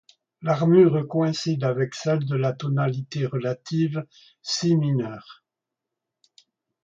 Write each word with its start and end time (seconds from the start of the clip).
L'armure 0.41 1.07
coïncide 1.07 1.63
avec 1.63 1.93
celle 1.93 2.25
de 2.25 2.35
la 2.35 2.53
tonalité 2.53 3.27
relative 3.27 4.03
si 4.41 4.75
mineur. 4.75 5.43